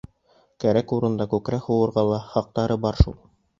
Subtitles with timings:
[0.63, 3.19] Кәрәк урында күкрәк һуғырға ла хаҡтары бар шул.